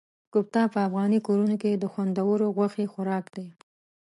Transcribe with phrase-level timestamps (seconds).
[0.33, 3.47] کوفته په افغاني کورنیو کې د خوندورو غوښې خوراک دی.